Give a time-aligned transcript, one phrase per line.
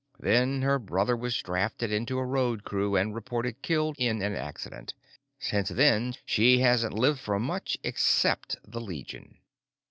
[0.19, 4.95] Then her brother was drafted into a road crew and reported killed in an accident.
[5.37, 9.37] Since then she hasn't lived for much except the Legion."